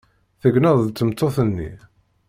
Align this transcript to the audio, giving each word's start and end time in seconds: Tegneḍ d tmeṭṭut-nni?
Tegneḍ 0.41 0.77
d 0.81 0.87
tmeṭṭut-nni? 0.91 1.71